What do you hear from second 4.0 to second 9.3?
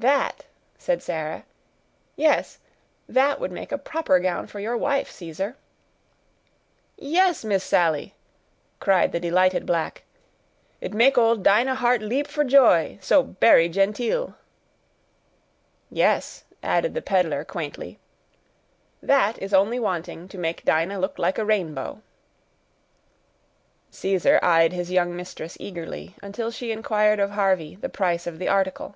gown for your wife, Caesar." "Yes, Miss Sally," cried the